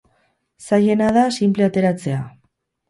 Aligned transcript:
Zailena 0.69 1.11
da 1.21 1.27
sinple 1.39 1.69
ateratzea. 1.69 2.29